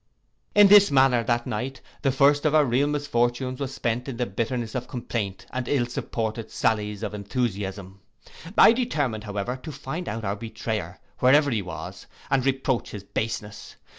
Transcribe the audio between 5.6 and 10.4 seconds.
ill supported sallies of enthusiasm. I determined, however, to find out our